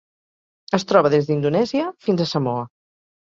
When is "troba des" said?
0.91-1.27